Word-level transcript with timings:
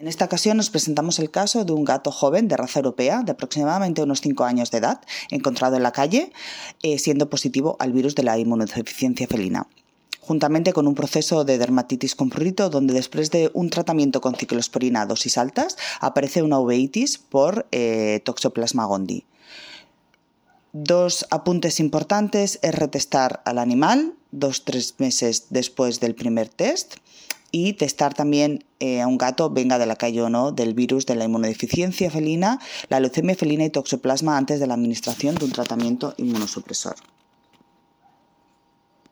En 0.00 0.08
esta 0.08 0.24
ocasión 0.24 0.56
nos 0.56 0.70
presentamos 0.70 1.18
el 1.18 1.30
caso 1.30 1.66
de 1.66 1.74
un 1.74 1.84
gato 1.84 2.10
joven 2.10 2.48
de 2.48 2.56
raza 2.56 2.78
europea 2.78 3.22
de 3.22 3.32
aproximadamente 3.32 4.02
unos 4.02 4.22
5 4.22 4.44
años 4.44 4.70
de 4.70 4.78
edad, 4.78 5.02
encontrado 5.30 5.76
en 5.76 5.82
la 5.82 5.92
calle, 5.92 6.32
eh, 6.82 6.98
siendo 6.98 7.28
positivo 7.28 7.76
al 7.78 7.92
virus 7.92 8.14
de 8.14 8.22
la 8.22 8.38
inmunodeficiencia 8.38 9.26
felina 9.26 9.66
juntamente 10.22 10.72
con 10.72 10.86
un 10.86 10.94
proceso 10.94 11.44
de 11.44 11.58
dermatitis 11.58 12.14
con 12.14 12.30
prurito 12.30 12.70
donde 12.70 12.94
después 12.94 13.32
de 13.32 13.50
un 13.52 13.68
tratamiento 13.68 14.20
con 14.20 14.36
ciclosporina 14.36 15.02
a 15.02 15.06
dosis 15.06 15.36
altas 15.36 15.76
aparece 15.98 16.42
una 16.42 16.60
uveitis 16.60 17.18
por 17.18 17.66
eh, 17.72 18.20
Toxoplasma 18.24 18.84
gondii. 18.84 19.24
Dos 20.72 21.26
apuntes 21.30 21.80
importantes 21.80 22.60
es 22.62 22.74
retestar 22.74 23.42
al 23.44 23.58
animal 23.58 24.14
dos 24.30 24.64
tres 24.64 24.94
meses 24.98 25.46
después 25.50 25.98
del 25.98 26.14
primer 26.14 26.48
test 26.48 26.96
y 27.52 27.74
testar 27.74 28.14
también 28.14 28.64
eh, 28.78 29.00
a 29.00 29.06
un 29.06 29.18
gato, 29.18 29.50
venga 29.50 29.78
de 29.78 29.86
la 29.86 29.96
calle 29.96 30.22
o 30.22 30.28
no, 30.28 30.52
del 30.52 30.74
virus 30.74 31.06
de 31.06 31.14
la 31.14 31.24
inmunodeficiencia 31.24 32.10
felina, 32.10 32.60
la 32.88 33.00
leucemia 33.00 33.34
felina 33.34 33.64
y 33.64 33.70
toxoplasma 33.70 34.36
antes 34.36 34.60
de 34.60 34.66
la 34.66 34.74
administración 34.74 35.34
de 35.34 35.44
un 35.44 35.52
tratamiento 35.52 36.14
inmunosupresor. 36.16 36.96